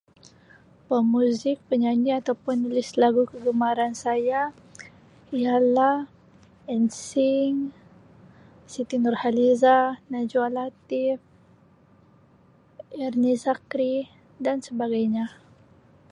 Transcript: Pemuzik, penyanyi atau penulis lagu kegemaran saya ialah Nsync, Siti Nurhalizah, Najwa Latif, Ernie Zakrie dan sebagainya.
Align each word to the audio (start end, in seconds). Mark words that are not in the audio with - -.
Pemuzik, 0.89 1.57
penyanyi 1.69 2.09
atau 2.19 2.33
penulis 2.45 2.89
lagu 3.01 3.23
kegemaran 3.31 3.93
saya 4.03 4.41
ialah 5.39 5.97
Nsync, 6.83 7.59
Siti 8.71 8.95
Nurhalizah, 9.03 9.85
Najwa 10.11 10.47
Latif, 10.57 11.17
Ernie 13.05 13.37
Zakrie 13.43 14.03
dan 14.45 14.57
sebagainya. 14.67 15.25